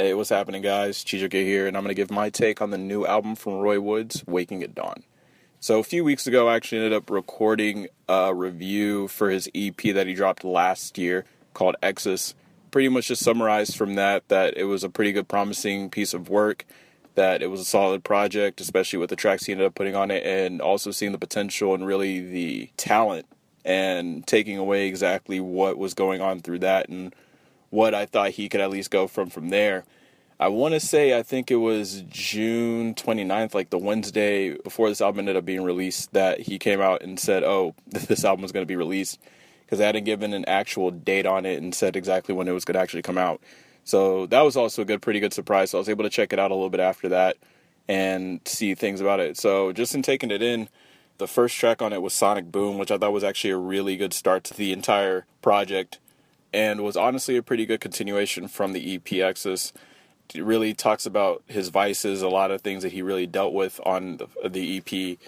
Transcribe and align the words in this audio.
Hey, 0.00 0.14
what's 0.14 0.30
happening, 0.30 0.62
guys? 0.62 1.02
Chijoke 1.02 1.32
here, 1.32 1.66
and 1.66 1.76
I'm 1.76 1.82
going 1.82 1.90
to 1.90 2.00
give 2.00 2.08
my 2.08 2.30
take 2.30 2.62
on 2.62 2.70
the 2.70 2.78
new 2.78 3.04
album 3.04 3.34
from 3.34 3.54
Roy 3.54 3.80
Woods, 3.80 4.22
Waking 4.28 4.62
at 4.62 4.72
Dawn. 4.72 5.02
So, 5.58 5.80
a 5.80 5.82
few 5.82 6.04
weeks 6.04 6.24
ago, 6.24 6.46
I 6.46 6.54
actually 6.54 6.78
ended 6.78 6.92
up 6.92 7.10
recording 7.10 7.88
a 8.08 8.32
review 8.32 9.08
for 9.08 9.28
his 9.28 9.50
EP 9.56 9.76
that 9.76 10.06
he 10.06 10.14
dropped 10.14 10.44
last 10.44 10.98
year 10.98 11.24
called 11.52 11.74
Exis. 11.82 12.34
Pretty 12.70 12.88
much 12.88 13.08
just 13.08 13.24
summarized 13.24 13.76
from 13.76 13.96
that 13.96 14.28
that 14.28 14.56
it 14.56 14.66
was 14.66 14.84
a 14.84 14.88
pretty 14.88 15.10
good, 15.10 15.26
promising 15.26 15.90
piece 15.90 16.14
of 16.14 16.28
work, 16.28 16.64
that 17.16 17.42
it 17.42 17.48
was 17.48 17.58
a 17.60 17.64
solid 17.64 18.04
project, 18.04 18.60
especially 18.60 19.00
with 19.00 19.10
the 19.10 19.16
tracks 19.16 19.46
he 19.46 19.52
ended 19.52 19.66
up 19.66 19.74
putting 19.74 19.96
on 19.96 20.12
it, 20.12 20.24
and 20.24 20.60
also 20.60 20.92
seeing 20.92 21.10
the 21.10 21.18
potential 21.18 21.74
and 21.74 21.84
really 21.84 22.20
the 22.20 22.70
talent 22.76 23.26
and 23.64 24.24
taking 24.28 24.58
away 24.58 24.86
exactly 24.86 25.40
what 25.40 25.76
was 25.76 25.92
going 25.92 26.20
on 26.20 26.38
through 26.38 26.60
that 26.60 26.88
and 26.88 27.12
what 27.70 27.94
I 27.94 28.06
thought 28.06 28.30
he 28.30 28.48
could 28.48 28.60
at 28.60 28.70
least 28.70 28.90
go 28.90 29.06
from 29.06 29.30
from 29.30 29.50
there. 29.50 29.84
I 30.40 30.48
want 30.48 30.74
to 30.74 30.80
say 30.80 31.18
I 31.18 31.22
think 31.22 31.50
it 31.50 31.56
was 31.56 32.02
June 32.08 32.94
29th, 32.94 33.54
like 33.54 33.70
the 33.70 33.78
Wednesday 33.78 34.56
before 34.56 34.88
this 34.88 35.00
album 35.00 35.20
ended 35.20 35.36
up 35.36 35.44
being 35.44 35.64
released, 35.64 36.12
that 36.12 36.40
he 36.40 36.58
came 36.58 36.80
out 36.80 37.02
and 37.02 37.18
said, 37.18 37.42
"Oh, 37.42 37.74
this 37.86 38.24
album 38.24 38.44
is 38.44 38.52
going 38.52 38.62
to 38.62 38.68
be 38.68 38.76
released," 38.76 39.18
because 39.64 39.80
I 39.80 39.86
hadn't 39.86 40.04
given 40.04 40.32
an 40.32 40.44
actual 40.46 40.90
date 40.90 41.26
on 41.26 41.44
it 41.44 41.60
and 41.60 41.74
said 41.74 41.96
exactly 41.96 42.34
when 42.34 42.46
it 42.48 42.52
was 42.52 42.64
going 42.64 42.74
to 42.74 42.80
actually 42.80 43.02
come 43.02 43.18
out. 43.18 43.40
So 43.84 44.26
that 44.26 44.42
was 44.42 44.56
also 44.56 44.82
a 44.82 44.84
good, 44.84 45.02
pretty 45.02 45.18
good 45.18 45.32
surprise. 45.32 45.70
So 45.70 45.78
I 45.78 45.80
was 45.80 45.88
able 45.88 46.04
to 46.04 46.10
check 46.10 46.32
it 46.32 46.38
out 46.38 46.50
a 46.50 46.54
little 46.54 46.70
bit 46.70 46.80
after 46.80 47.08
that 47.08 47.36
and 47.88 48.40
see 48.44 48.74
things 48.74 49.00
about 49.00 49.18
it. 49.18 49.38
So 49.38 49.72
just 49.72 49.94
in 49.94 50.02
taking 50.02 50.30
it 50.30 50.42
in, 50.42 50.68
the 51.16 51.26
first 51.26 51.56
track 51.56 51.80
on 51.80 51.92
it 51.92 52.02
was 52.02 52.12
Sonic 52.12 52.52
Boom, 52.52 52.78
which 52.78 52.90
I 52.90 52.98
thought 52.98 53.12
was 53.12 53.24
actually 53.24 53.50
a 53.50 53.56
really 53.56 53.96
good 53.96 54.12
start 54.12 54.44
to 54.44 54.54
the 54.54 54.72
entire 54.72 55.24
project 55.40 55.98
and 56.52 56.82
was 56.82 56.96
honestly 56.96 57.36
a 57.36 57.42
pretty 57.42 57.66
good 57.66 57.80
continuation 57.80 58.48
from 58.48 58.72
the 58.72 58.94
EP. 58.94 59.12
It 59.12 60.44
really 60.44 60.74
talks 60.74 61.06
about 61.06 61.42
his 61.46 61.70
vices, 61.70 62.20
a 62.22 62.28
lot 62.28 62.50
of 62.50 62.60
things 62.60 62.82
that 62.82 62.92
he 62.92 63.00
really 63.02 63.26
dealt 63.26 63.54
with 63.54 63.80
on 63.86 64.18
the, 64.18 64.48
the 64.48 64.78
EP, 64.78 65.18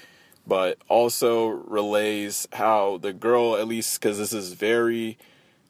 but 0.46 0.78
also 0.88 1.48
relays 1.48 2.46
how 2.52 2.98
the 2.98 3.12
girl, 3.12 3.56
at 3.56 3.66
least 3.66 4.00
because 4.00 4.18
this 4.18 4.32
is 4.32 4.52
very 4.52 5.16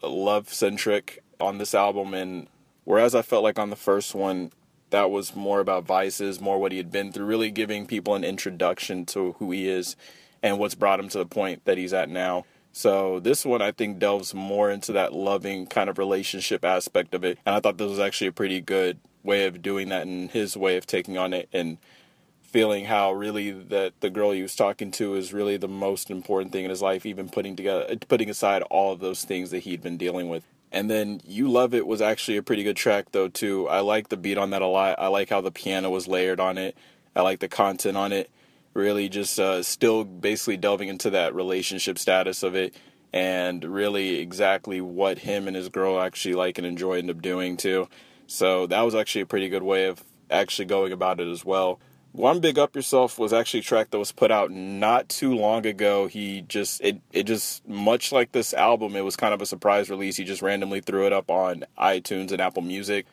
love 0.02 0.52
centric 0.52 1.22
on 1.40 1.58
this 1.58 1.74
album, 1.74 2.14
and 2.14 2.48
whereas 2.84 3.14
I 3.14 3.22
felt 3.22 3.44
like 3.44 3.58
on 3.58 3.70
the 3.70 3.76
first 3.76 4.14
one, 4.14 4.52
that 4.90 5.10
was 5.10 5.36
more 5.36 5.60
about 5.60 5.84
vices, 5.84 6.40
more 6.40 6.58
what 6.58 6.72
he 6.72 6.78
had 6.78 6.90
been 6.90 7.12
through, 7.12 7.26
really 7.26 7.50
giving 7.50 7.86
people 7.86 8.14
an 8.14 8.24
introduction 8.24 9.06
to 9.06 9.32
who 9.38 9.52
he 9.52 9.68
is 9.68 9.96
and 10.42 10.58
what's 10.58 10.74
brought 10.74 11.00
him 11.00 11.08
to 11.08 11.18
the 11.18 11.26
point 11.26 11.64
that 11.64 11.78
he's 11.78 11.92
at 11.92 12.08
now. 12.08 12.44
So 12.72 13.20
this 13.20 13.44
one 13.44 13.62
I 13.62 13.72
think 13.72 13.98
delves 13.98 14.34
more 14.34 14.70
into 14.70 14.92
that 14.92 15.12
loving 15.12 15.66
kind 15.66 15.90
of 15.90 15.98
relationship 15.98 16.64
aspect 16.64 17.14
of 17.14 17.24
it. 17.24 17.38
And 17.44 17.54
I 17.54 17.60
thought 17.60 17.78
this 17.78 17.90
was 17.90 17.98
actually 17.98 18.28
a 18.28 18.32
pretty 18.32 18.60
good 18.60 18.98
way 19.22 19.46
of 19.46 19.60
doing 19.62 19.88
that 19.88 20.06
and 20.06 20.30
his 20.30 20.56
way 20.56 20.76
of 20.76 20.86
taking 20.86 21.18
on 21.18 21.34
it 21.34 21.48
and 21.52 21.78
feeling 22.42 22.86
how 22.86 23.12
really 23.12 23.50
that 23.50 23.92
the 24.00 24.10
girl 24.10 24.32
he 24.32 24.42
was 24.42 24.56
talking 24.56 24.90
to 24.90 25.14
is 25.14 25.32
really 25.32 25.56
the 25.56 25.68
most 25.68 26.10
important 26.10 26.52
thing 26.52 26.64
in 26.64 26.70
his 26.70 26.82
life, 26.82 27.06
even 27.06 27.28
putting 27.28 27.54
together 27.54 27.94
putting 28.08 28.30
aside 28.30 28.62
all 28.62 28.92
of 28.92 29.00
those 29.00 29.24
things 29.24 29.50
that 29.50 29.60
he'd 29.60 29.82
been 29.82 29.96
dealing 29.96 30.28
with. 30.28 30.44
And 30.72 30.88
then 30.88 31.20
You 31.24 31.48
Love 31.48 31.74
It 31.74 31.86
was 31.86 32.00
actually 32.00 32.36
a 32.36 32.42
pretty 32.42 32.62
good 32.62 32.76
track 32.76 33.06
though 33.12 33.28
too. 33.28 33.68
I 33.68 33.80
like 33.80 34.08
the 34.08 34.16
beat 34.16 34.38
on 34.38 34.50
that 34.50 34.62
a 34.62 34.66
lot. 34.66 34.96
I 34.98 35.08
like 35.08 35.30
how 35.30 35.40
the 35.40 35.50
piano 35.50 35.90
was 35.90 36.08
layered 36.08 36.40
on 36.40 36.58
it. 36.58 36.76
I 37.14 37.22
like 37.22 37.40
the 37.40 37.48
content 37.48 37.96
on 37.96 38.12
it 38.12 38.30
really 38.74 39.08
just 39.08 39.38
uh, 39.38 39.62
still 39.62 40.04
basically 40.04 40.56
delving 40.56 40.88
into 40.88 41.10
that 41.10 41.34
relationship 41.34 41.98
status 41.98 42.42
of 42.42 42.54
it 42.54 42.74
and 43.12 43.64
really 43.64 44.18
exactly 44.18 44.80
what 44.80 45.18
him 45.18 45.48
and 45.48 45.56
his 45.56 45.68
girl 45.68 46.00
actually 46.00 46.34
like 46.34 46.58
and 46.58 46.66
enjoy 46.66 46.98
end 46.98 47.10
up 47.10 47.20
doing 47.20 47.56
too. 47.56 47.88
So 48.26 48.66
that 48.68 48.82
was 48.82 48.94
actually 48.94 49.22
a 49.22 49.26
pretty 49.26 49.48
good 49.48 49.64
way 49.64 49.86
of 49.86 50.04
actually 50.30 50.66
going 50.66 50.92
about 50.92 51.20
it 51.20 51.28
as 51.28 51.44
well. 51.44 51.80
Gwan 52.14 52.40
Big 52.40 52.58
Up 52.58 52.72
Zuh 52.72 52.84
Self 52.84 53.18
was 53.20 53.32
actually 53.32 53.60
a 53.60 53.64
track 53.64 53.90
that 53.90 53.98
was 53.98 54.10
put 54.10 54.32
out 54.32 54.50
not 54.50 55.08
too 55.08 55.34
long 55.34 55.64
ago. 55.64 56.08
He 56.08 56.42
just 56.42 56.80
it 56.80 57.00
it 57.12 57.24
just 57.24 57.66
much 57.68 58.10
like 58.10 58.32
this 58.32 58.52
album, 58.52 58.96
it 58.96 59.04
was 59.04 59.16
kind 59.16 59.32
of 59.32 59.40
a 59.40 59.46
surprise 59.46 59.88
release. 59.90 60.16
He 60.16 60.24
just 60.24 60.42
randomly 60.42 60.80
threw 60.80 61.06
it 61.06 61.12
up 61.12 61.30
on 61.30 61.64
iTunes 61.78 62.32
and 62.32 62.40
Apple 62.40 62.62
Music. 62.62 63.06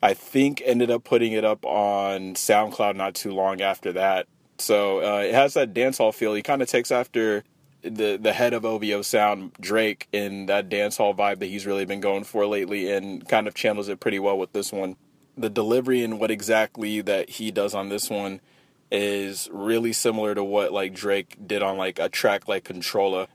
I 0.00 0.14
think 0.14 0.62
ended 0.64 0.90
up 0.90 1.02
putting 1.02 1.32
it 1.32 1.44
up 1.44 1.64
on 1.64 2.34
SoundCloud 2.34 2.94
not 2.94 3.14
too 3.14 3.32
long 3.32 3.60
after 3.60 3.92
that. 3.94 4.28
So 4.58 4.98
uh, 4.98 5.20
it 5.20 5.34
has 5.34 5.54
that 5.54 5.72
dancehall 5.72 6.14
feel. 6.14 6.34
He 6.34 6.42
kind 6.42 6.62
of 6.62 6.68
takes 6.68 6.90
after 6.90 7.44
the 7.82 8.18
the 8.20 8.32
head 8.32 8.54
of 8.54 8.64
OVO 8.64 9.02
sound, 9.02 9.52
Drake, 9.60 10.08
in 10.12 10.46
that 10.46 10.68
dancehall 10.68 11.16
vibe 11.16 11.38
that 11.38 11.46
he's 11.46 11.66
really 11.66 11.84
been 11.84 12.00
going 12.00 12.24
for 12.24 12.46
lately, 12.46 12.90
and 12.92 13.26
kind 13.28 13.46
of 13.46 13.54
channels 13.54 13.88
it 13.88 14.00
pretty 14.00 14.18
well 14.18 14.38
with 14.38 14.52
this 14.52 14.72
one. 14.72 14.96
The 15.36 15.50
delivery 15.50 16.02
and 16.02 16.18
what 16.18 16.30
exactly 16.30 17.00
that 17.02 17.30
he 17.30 17.50
does 17.50 17.74
on 17.74 17.88
this 17.88 18.10
one 18.10 18.40
is 18.90 19.48
really 19.52 19.92
similar 19.92 20.34
to 20.34 20.42
what 20.42 20.72
like 20.72 20.94
Drake 20.94 21.36
did 21.46 21.62
on 21.62 21.76
like 21.76 21.98
a 21.98 22.08
track 22.08 22.48
like 22.48 22.64
Controlla, 22.64 23.28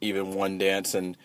even 0.00 0.34
One 0.34 0.58
Dance, 0.58 0.94
and 0.94 1.16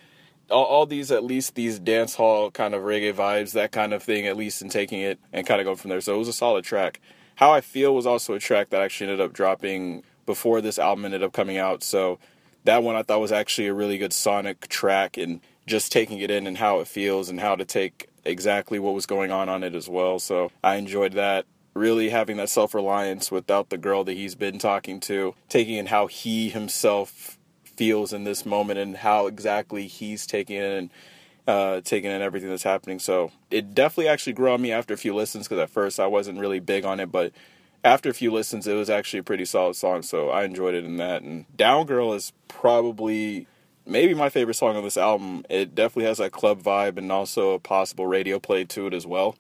all, 0.49 0.63
all 0.63 0.85
these 0.85 1.11
at 1.11 1.23
least 1.23 1.55
these 1.55 1.79
dance 1.79 2.15
hall 2.15 2.51
kind 2.51 2.73
of 2.73 2.81
reggae 2.83 3.13
vibes, 3.13 3.51
that 3.53 3.71
kind 3.71 3.93
of 3.93 4.01
thing, 4.01 4.25
at 4.27 4.37
least 4.37 4.61
in 4.61 4.69
taking 4.69 5.01
it 5.01 5.19
and 5.31 5.45
kind 5.45 5.61
of 5.61 5.65
go 5.65 5.75
from 5.75 5.89
there. 5.89 6.01
So 6.01 6.15
it 6.15 6.17
was 6.17 6.27
a 6.27 6.33
solid 6.33 6.65
track. 6.65 6.99
How 7.35 7.51
I 7.51 7.61
Feel 7.61 7.93
was 7.93 8.05
also 8.05 8.33
a 8.33 8.39
track 8.39 8.69
that 8.69 8.81
actually 8.81 9.11
ended 9.11 9.25
up 9.25 9.33
dropping 9.33 10.03
before 10.25 10.61
this 10.61 10.79
album 10.79 11.05
ended 11.05 11.23
up 11.23 11.33
coming 11.33 11.57
out. 11.57 11.83
So 11.83 12.17
that 12.63 12.81
one 12.81 12.95
I 12.95 13.03
thought 13.03 13.19
was 13.19 13.31
actually 13.31 13.67
a 13.67 13.73
really 13.73 13.97
good 13.97 14.13
sonic 14.13 14.67
track 14.67 15.17
and 15.17 15.41
just 15.67 15.91
taking 15.91 16.19
it 16.19 16.31
in 16.31 16.47
and 16.47 16.57
how 16.57 16.79
it 16.79 16.87
feels 16.87 17.29
and 17.29 17.39
how 17.39 17.55
to 17.55 17.65
take 17.65 18.07
exactly 18.23 18.79
what 18.79 18.93
was 18.93 19.05
going 19.05 19.31
on 19.31 19.49
on 19.49 19.63
it 19.63 19.75
as 19.75 19.89
well. 19.89 20.19
So 20.19 20.51
I 20.63 20.75
enjoyed 20.75 21.13
that. 21.13 21.45
Really 21.73 22.09
having 22.09 22.37
that 22.37 22.47
self 22.47 22.73
reliance 22.73 23.31
without 23.31 23.69
the 23.69 23.77
girl 23.77 24.05
that 24.05 24.13
he's 24.13 24.33
been 24.33 24.59
talking 24.59 25.01
to, 25.01 25.35
taking 25.49 25.75
in 25.75 25.87
how 25.87 26.07
he 26.07 26.49
himself 26.49 27.37
feels 27.65 28.13
in 28.13 28.23
this 28.23 28.45
moment 28.45 28.79
and 28.79 28.95
how 28.95 29.27
exactly 29.27 29.85
he's 29.85 30.25
taking 30.25 30.55
it 30.55 30.71
and 30.71 30.89
uh, 31.47 31.81
taking 31.81 32.11
in 32.11 32.21
everything 32.21 32.49
that's 32.49 32.63
happening. 32.63 32.99
So 32.99 33.31
it 33.51 33.75
definitely 33.75 34.07
actually 34.07 34.33
grew 34.33 34.51
on 34.51 34.61
me 34.61 34.71
after 34.71 34.93
a 34.93 34.97
few 34.97 35.13
listens 35.13 35.47
because 35.47 35.59
at 35.59 35.69
first 35.69 35.99
I 35.99 36.07
wasn't 36.07 36.39
really 36.39 36.59
big 36.59 36.85
on 36.85 36.99
it, 36.99 37.11
but 37.11 37.31
after 37.83 38.09
a 38.09 38.13
few 38.13 38.31
listens, 38.31 38.65
it 38.65 38.73
was 38.73 38.89
actually 38.89 39.19
a 39.19 39.23
pretty 39.23 39.45
solid 39.45 39.75
song. 39.75 40.01
So 40.01 40.29
I 40.29 40.43
enjoyed 40.43 40.73
it 40.73 40.85
in 40.85 40.97
that. 40.97 41.21
And 41.21 41.45
Down 41.55 41.85
Girl 41.85 42.13
is 42.13 42.33
probably 42.47 43.47
maybe 43.85 44.15
my 44.15 44.29
favorite 44.29 44.55
song 44.55 44.75
on 44.75 44.83
this 44.83 44.97
album. 44.97 45.45
It 45.49 45.75
definitely 45.75 46.05
has 46.05 46.17
that 46.17 46.31
club 46.31 46.63
vibe 46.63 46.97
and 46.97 47.11
also 47.11 47.51
a 47.51 47.59
possible 47.59 48.07
radio 48.07 48.39
play 48.39 48.63
to 48.65 48.87
it 48.87 48.93
as 48.93 49.05
well. 49.05 49.37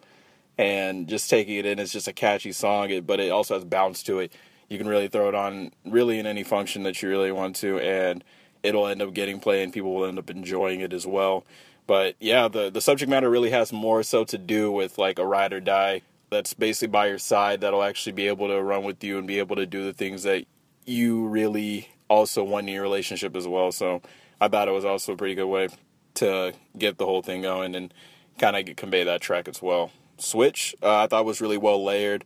And 0.57 1.07
just 1.07 1.29
taking 1.29 1.55
it 1.55 1.65
in, 1.65 1.79
it's 1.79 1.91
just 1.91 2.07
a 2.07 2.13
catchy 2.13 2.51
song, 2.51 3.01
but 3.01 3.19
it 3.19 3.31
also 3.31 3.55
has 3.55 3.65
bounce 3.65 4.03
to 4.03 4.19
it. 4.19 4.31
You 4.69 4.77
can 4.77 4.87
really 4.87 5.07
throw 5.07 5.27
it 5.27 5.35
on 5.35 5.71
really 5.83 6.19
in 6.19 6.25
any 6.25 6.43
function 6.43 6.83
that 6.83 7.01
you 7.01 7.09
really 7.09 7.31
want 7.31 7.55
to, 7.57 7.79
and 7.79 8.23
it'll 8.65 8.87
end 8.87 9.01
up 9.01 9.13
getting 9.13 9.39
play, 9.39 9.63
and 9.63 9.71
people 9.71 9.93
will 9.93 10.05
end 10.05 10.19
up 10.19 10.29
enjoying 10.29 10.81
it 10.81 10.93
as 10.93 11.05
well. 11.05 11.45
But 11.87 12.15
yeah, 12.19 12.47
the 12.47 12.69
the 12.69 12.81
subject 12.81 13.09
matter 13.09 13.29
really 13.29 13.51
has 13.51 13.71
more 13.71 14.03
so 14.03 14.23
to 14.25 14.37
do 14.37 14.71
with 14.71 14.97
like 14.97 15.19
a 15.19 15.25
ride 15.25 15.53
or 15.53 15.59
die 15.59 16.01
that's 16.29 16.53
basically 16.53 16.91
by 16.91 17.07
your 17.07 17.19
side 17.19 17.61
that'll 17.61 17.83
actually 17.83 18.11
be 18.11 18.27
able 18.27 18.47
to 18.47 18.61
run 18.61 18.83
with 18.83 19.03
you 19.03 19.17
and 19.17 19.27
be 19.27 19.39
able 19.39 19.55
to 19.55 19.65
do 19.65 19.85
the 19.85 19.93
things 19.93 20.23
that 20.23 20.45
you 20.85 21.27
really 21.27 21.89
also 22.09 22.43
want 22.43 22.67
in 22.67 22.73
your 22.73 22.83
relationship 22.83 23.35
as 23.35 23.47
well. 23.47 23.71
So 23.71 24.01
I 24.41 24.47
thought 24.47 24.67
it 24.67 24.71
was 24.71 24.85
also 24.85 25.13
a 25.13 25.15
pretty 25.15 25.35
good 25.35 25.47
way 25.47 25.69
to 26.15 26.53
get 26.77 26.97
the 26.97 27.05
whole 27.05 27.21
thing 27.21 27.41
going 27.41 27.75
and 27.75 27.93
kind 28.37 28.55
of 28.55 28.75
convey 28.75 29.03
that 29.03 29.21
track 29.21 29.47
as 29.47 29.61
well. 29.61 29.91
Switch, 30.17 30.75
uh, 30.81 31.03
I 31.03 31.07
thought 31.07 31.25
was 31.25 31.41
really 31.41 31.57
well 31.57 31.83
layered, 31.83 32.25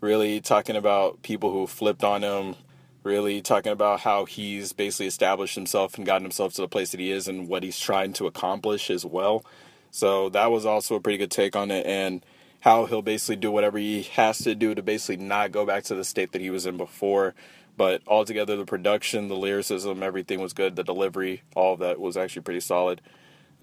really 0.00 0.40
talking 0.40 0.76
about 0.76 1.22
people 1.22 1.52
who 1.52 1.66
flipped 1.66 2.04
on 2.04 2.22
him, 2.22 2.56
really 3.04 3.42
talking 3.42 3.70
about 3.70 4.00
how 4.00 4.24
he's 4.24 4.72
basically 4.72 5.06
established 5.06 5.54
himself 5.54 5.96
and 5.96 6.06
gotten 6.06 6.24
himself 6.24 6.54
to 6.54 6.62
the 6.62 6.68
place 6.68 6.90
that 6.90 6.98
he 6.98 7.12
is 7.12 7.28
and 7.28 7.48
what 7.48 7.62
he's 7.62 7.78
trying 7.78 8.14
to 8.14 8.26
accomplish 8.26 8.90
as 8.90 9.04
well. 9.04 9.44
So 9.90 10.30
that 10.30 10.50
was 10.50 10.66
also 10.66 10.96
a 10.96 11.00
pretty 11.00 11.18
good 11.18 11.30
take 11.30 11.54
on 11.54 11.70
it 11.70 11.86
and 11.86 12.24
how 12.60 12.86
he'll 12.86 13.02
basically 13.02 13.36
do 13.36 13.52
whatever 13.52 13.76
he 13.76 14.02
has 14.02 14.38
to 14.38 14.54
do 14.54 14.74
to 14.74 14.82
basically 14.82 15.22
not 15.22 15.52
go 15.52 15.66
back 15.66 15.84
to 15.84 15.94
the 15.94 16.02
state 16.02 16.32
that 16.32 16.40
he 16.40 16.48
was 16.48 16.64
in 16.64 16.78
before. 16.78 17.34
But 17.76 18.00
altogether, 18.06 18.56
the 18.56 18.64
production, 18.64 19.28
the 19.28 19.36
lyricism, 19.36 20.02
everything 20.02 20.40
was 20.40 20.54
good. 20.54 20.74
The 20.74 20.82
delivery, 20.82 21.42
all 21.54 21.74
of 21.74 21.80
that 21.80 22.00
was 22.00 22.16
actually 22.16 22.42
pretty 22.42 22.60
solid. 22.60 23.02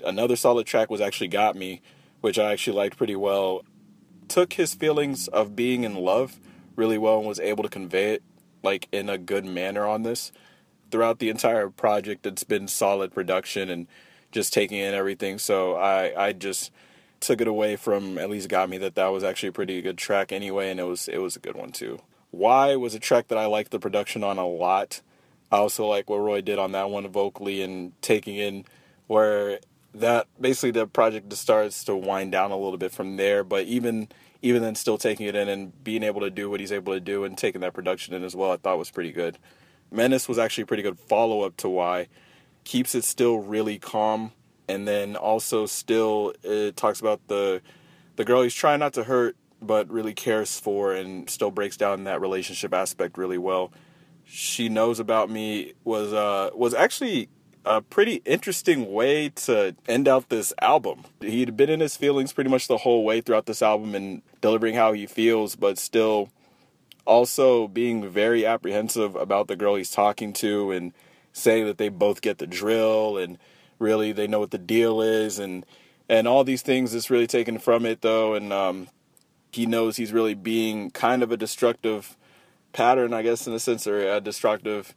Another 0.05 0.35
solid 0.35 0.67
track 0.67 0.91
was 0.91 1.01
actually 1.01 1.29
Got 1.29 1.55
Me, 1.55 1.81
which 2.19 2.37
I 2.37 2.51
actually 2.51 2.77
liked 2.77 2.97
pretty 2.97 3.15
well. 3.15 3.63
Took 4.27 4.53
his 4.53 4.75
feelings 4.75 5.27
of 5.29 5.55
being 5.55 5.83
in 5.83 5.95
love 5.95 6.37
really 6.75 6.97
well 6.97 7.19
and 7.19 7.27
was 7.27 7.39
able 7.39 7.63
to 7.63 7.69
convey 7.69 8.13
it 8.13 8.23
like 8.63 8.87
in 8.91 9.09
a 9.09 9.17
good 9.17 9.45
manner 9.45 9.85
on 9.85 10.03
this. 10.03 10.31
Throughout 10.91 11.19
the 11.19 11.29
entire 11.29 11.69
project, 11.69 12.25
it's 12.25 12.43
been 12.43 12.67
solid 12.67 13.13
production 13.13 13.69
and 13.69 13.87
just 14.31 14.53
taking 14.53 14.77
in 14.77 14.93
everything. 14.93 15.37
So 15.37 15.75
I 15.75 16.27
I 16.27 16.33
just 16.33 16.71
took 17.19 17.39
it 17.39 17.47
away 17.47 17.75
from 17.75 18.17
at 18.17 18.29
least 18.29 18.49
got 18.49 18.69
me 18.69 18.77
that 18.79 18.95
that 18.95 19.07
was 19.07 19.23
actually 19.23 19.49
a 19.49 19.53
pretty 19.53 19.81
good 19.81 19.97
track 19.97 20.31
anyway, 20.31 20.69
and 20.69 20.79
it 20.79 20.83
was 20.83 21.07
it 21.07 21.19
was 21.19 21.35
a 21.35 21.39
good 21.39 21.55
one 21.55 21.71
too. 21.71 22.01
Why 22.31 22.75
was 22.75 22.95
a 22.95 22.99
track 22.99 23.27
that 23.27 23.37
I 23.37 23.45
liked 23.45 23.71
the 23.71 23.79
production 23.79 24.23
on 24.23 24.37
a 24.37 24.47
lot. 24.47 25.01
I 25.51 25.57
also 25.57 25.85
like 25.85 26.09
what 26.09 26.17
Roy 26.17 26.41
did 26.41 26.59
on 26.59 26.71
that 26.71 26.89
one 26.89 27.07
vocally 27.09 27.61
and 27.61 27.91
taking 28.01 28.37
in 28.37 28.65
where 29.07 29.59
that 29.93 30.27
basically 30.39 30.71
the 30.71 30.87
project 30.87 31.29
just 31.29 31.41
starts 31.41 31.83
to 31.85 31.95
wind 31.95 32.31
down 32.31 32.51
a 32.51 32.57
little 32.57 32.77
bit 32.77 32.91
from 32.91 33.17
there. 33.17 33.43
But 33.43 33.65
even 33.65 34.07
even 34.41 34.61
then, 34.61 34.75
still 34.75 34.97
taking 34.97 35.27
it 35.27 35.35
in 35.35 35.47
and 35.47 35.83
being 35.83 36.03
able 36.03 36.21
to 36.21 36.29
do 36.29 36.49
what 36.49 36.59
he's 36.59 36.71
able 36.71 36.93
to 36.93 36.99
do 36.99 37.23
and 37.23 37.37
taking 37.37 37.61
that 37.61 37.73
production 37.73 38.13
in 38.13 38.23
as 38.23 38.35
well, 38.35 38.51
I 38.51 38.57
thought 38.57 38.77
was 38.77 38.89
pretty 38.89 39.11
good. 39.11 39.37
Menace 39.91 40.27
was 40.27 40.39
actually 40.39 40.63
a 40.63 40.67
pretty 40.67 40.83
good 40.83 40.99
follow 40.99 41.41
up 41.41 41.57
to 41.57 41.69
Why. 41.69 42.07
Keeps 42.63 42.95
it 42.95 43.03
still 43.03 43.37
really 43.39 43.77
calm, 43.77 44.31
and 44.67 44.87
then 44.87 45.15
also 45.15 45.65
still 45.65 46.33
it 46.43 46.75
talks 46.75 46.99
about 46.99 47.27
the 47.27 47.61
the 48.15 48.25
girl 48.25 48.41
he's 48.41 48.53
trying 48.53 48.79
not 48.79 48.93
to 48.93 49.03
hurt, 49.03 49.35
but 49.61 49.89
really 49.89 50.13
cares 50.13 50.59
for, 50.59 50.93
and 50.93 51.29
still 51.29 51.51
breaks 51.51 51.77
down 51.77 52.03
that 52.05 52.21
relationship 52.21 52.73
aspect 52.73 53.17
really 53.17 53.37
well. 53.37 53.71
She 54.25 54.69
knows 54.69 54.99
about 54.99 55.29
me 55.29 55.73
was 55.83 56.13
uh 56.13 56.51
was 56.53 56.73
actually 56.73 57.29
a 57.65 57.81
pretty 57.81 58.21
interesting 58.25 58.91
way 58.91 59.29
to 59.29 59.75
end 59.87 60.07
out 60.07 60.29
this 60.29 60.53
album. 60.61 61.03
He'd 61.21 61.55
been 61.55 61.69
in 61.69 61.79
his 61.79 61.95
feelings 61.95 62.33
pretty 62.33 62.49
much 62.49 62.67
the 62.67 62.77
whole 62.77 63.03
way 63.03 63.21
throughout 63.21 63.45
this 63.45 63.61
album 63.61 63.93
and 63.95 64.21
delivering 64.41 64.75
how 64.75 64.93
he 64.93 65.05
feels, 65.05 65.55
but 65.55 65.77
still 65.77 66.29
also 67.05 67.67
being 67.67 68.07
very 68.09 68.45
apprehensive 68.45 69.15
about 69.15 69.47
the 69.47 69.55
girl 69.55 69.75
he's 69.75 69.91
talking 69.91 70.33
to 70.33 70.71
and 70.71 70.93
saying 71.33 71.65
that 71.65 71.77
they 71.77 71.89
both 71.89 72.21
get 72.21 72.37
the 72.37 72.47
drill 72.47 73.17
and 73.17 73.37
really 73.79 74.11
they 74.11 74.27
know 74.27 74.39
what 74.39 74.51
the 74.51 74.57
deal 74.57 75.01
is 75.01 75.39
and 75.39 75.65
and 76.07 76.27
all 76.27 76.43
these 76.43 76.61
things 76.61 76.93
is 76.93 77.09
really 77.09 77.25
taken 77.25 77.57
from 77.57 77.85
it 77.85 78.01
though 78.01 78.35
and 78.35 78.53
um, 78.53 78.87
he 79.51 79.65
knows 79.65 79.97
he's 79.97 80.13
really 80.13 80.33
being 80.33 80.91
kind 80.91 81.23
of 81.23 81.31
a 81.31 81.37
destructive 81.37 82.15
pattern 82.73 83.13
I 83.13 83.23
guess 83.23 83.47
in 83.47 83.53
a 83.53 83.59
sense 83.59 83.87
or 83.87 84.07
a 84.07 84.21
destructive 84.21 84.93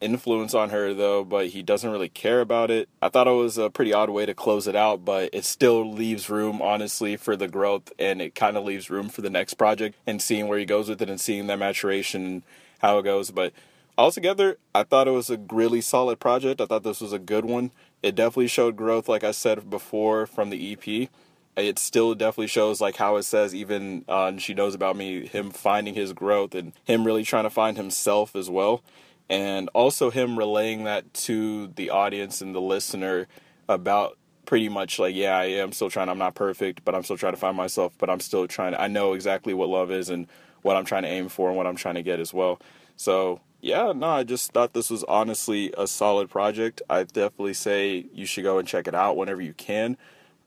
influence 0.00 0.54
on 0.54 0.70
her 0.70 0.92
though, 0.94 1.24
but 1.24 1.48
he 1.48 1.62
doesn't 1.62 1.90
really 1.90 2.08
care 2.08 2.40
about 2.40 2.70
it. 2.70 2.88
I 3.00 3.08
thought 3.08 3.28
it 3.28 3.32
was 3.32 3.58
a 3.58 3.70
pretty 3.70 3.92
odd 3.92 4.10
way 4.10 4.26
to 4.26 4.34
close 4.34 4.66
it 4.66 4.76
out, 4.76 5.04
but 5.04 5.30
it 5.32 5.44
still 5.44 5.90
leaves 5.90 6.28
room, 6.28 6.60
honestly, 6.60 7.16
for 7.16 7.36
the 7.36 7.48
growth 7.48 7.92
and 7.98 8.20
it 8.20 8.34
kind 8.34 8.56
of 8.56 8.64
leaves 8.64 8.90
room 8.90 9.08
for 9.08 9.22
the 9.22 9.30
next 9.30 9.54
project 9.54 9.96
and 10.06 10.20
seeing 10.20 10.48
where 10.48 10.58
he 10.58 10.64
goes 10.64 10.88
with 10.88 11.00
it 11.00 11.10
and 11.10 11.20
seeing 11.20 11.46
that 11.46 11.58
maturation 11.58 12.42
how 12.80 12.98
it 12.98 13.02
goes. 13.04 13.30
But 13.30 13.52
altogether, 13.96 14.58
I 14.74 14.82
thought 14.82 15.08
it 15.08 15.12
was 15.12 15.30
a 15.30 15.38
really 15.50 15.80
solid 15.80 16.20
project. 16.20 16.60
I 16.60 16.66
thought 16.66 16.82
this 16.82 17.00
was 17.00 17.12
a 17.12 17.18
good 17.18 17.44
one. 17.44 17.70
It 18.02 18.14
definitely 18.14 18.48
showed 18.48 18.76
growth, 18.76 19.08
like 19.08 19.24
I 19.24 19.30
said 19.30 19.70
before, 19.70 20.26
from 20.26 20.50
the 20.50 20.72
EP. 20.72 21.08
It 21.56 21.78
still 21.78 22.14
definitely 22.14 22.48
shows 22.48 22.80
like 22.80 22.96
how 22.96 23.16
it 23.16 23.22
says 23.22 23.54
even 23.54 24.04
uh, 24.08 24.36
she 24.38 24.54
knows 24.54 24.74
about 24.74 24.96
me 24.96 25.26
him 25.26 25.50
finding 25.50 25.94
his 25.94 26.12
growth 26.12 26.52
and 26.52 26.72
him 26.84 27.06
really 27.06 27.22
trying 27.22 27.44
to 27.44 27.50
find 27.50 27.76
himself 27.76 28.34
as 28.34 28.50
well 28.50 28.82
and 29.28 29.68
also 29.74 30.10
him 30.10 30.38
relaying 30.38 30.84
that 30.84 31.12
to 31.14 31.68
the 31.68 31.90
audience 31.90 32.40
and 32.40 32.54
the 32.54 32.60
listener 32.60 33.26
about 33.68 34.18
pretty 34.44 34.68
much 34.68 34.98
like 34.98 35.14
yeah 35.14 35.36
i 35.36 35.44
am 35.44 35.72
still 35.72 35.88
trying 35.88 36.08
i'm 36.08 36.18
not 36.18 36.34
perfect 36.34 36.84
but 36.84 36.94
i'm 36.94 37.02
still 37.02 37.16
trying 37.16 37.32
to 37.32 37.38
find 37.38 37.56
myself 37.56 37.92
but 37.98 38.10
i'm 38.10 38.20
still 38.20 38.46
trying 38.46 38.72
to 38.72 38.80
i 38.80 38.86
know 38.86 39.14
exactly 39.14 39.54
what 39.54 39.68
love 39.68 39.90
is 39.90 40.10
and 40.10 40.26
what 40.62 40.76
i'm 40.76 40.84
trying 40.84 41.02
to 41.02 41.08
aim 41.08 41.28
for 41.28 41.48
and 41.48 41.56
what 41.56 41.66
i'm 41.66 41.76
trying 41.76 41.94
to 41.94 42.02
get 42.02 42.20
as 42.20 42.32
well. 42.34 42.60
So 42.96 43.40
yeah 43.60 43.92
no 43.92 44.08
i 44.08 44.22
just 44.22 44.52
thought 44.52 44.74
this 44.74 44.90
was 44.90 45.02
honestly 45.04 45.72
a 45.78 45.86
solid 45.86 46.28
project. 46.28 46.82
I 46.90 47.04
definitely 47.04 47.54
say 47.54 48.06
you 48.12 48.26
should 48.26 48.44
go 48.44 48.58
and 48.58 48.68
check 48.68 48.86
it 48.86 48.94
out 48.94 49.16
whenever 49.16 49.40
you 49.40 49.54
can. 49.54 49.96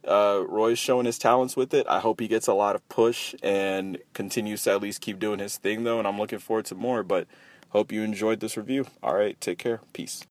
Uh, 0.08 0.44
roy's 0.48 0.80
showing 0.80 1.06
his 1.06 1.18
talents 1.18 1.58
with 1.58 1.74
it. 1.74 1.86
I 1.90 2.00
hope 2.00 2.22
he 2.22 2.30
gets 2.30 2.48
a 2.48 2.54
lot 2.54 2.76
of 2.76 2.88
push 2.88 3.36
and 3.44 3.98
continues 4.14 4.64
to 4.64 4.72
at 4.72 4.82
least 4.82 5.02
keep 5.02 5.20
doing 5.20 5.40
his 5.40 5.58
thing 5.58 5.84
though 5.84 5.98
and 5.98 6.08
i'm 6.08 6.20
looking 6.20 6.40
forward 6.40 6.66
to 6.66 6.76
more 6.76 7.04
but 7.04 7.28
Hope 7.70 7.92
you 7.92 8.02
enjoyed 8.02 8.40
this 8.40 8.58
review. 8.58 8.86
All 9.04 9.16
right, 9.16 9.40
take 9.40 9.58
care. 9.58 9.82
Peace. 9.94 10.24